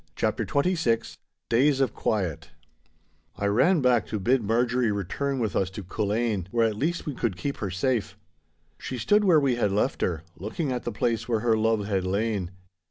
[0.15, 1.15] *CHAPTER XXVI*
[1.49, 2.49] *DAYS OF QUIET*
[3.35, 7.13] I ran back to bid Marjorie return with us to Culzean, where at least we
[7.13, 8.17] could keep her safe.
[8.79, 12.03] She stood where we had left her, looking at the place where her love had
[12.03, 12.49] lain.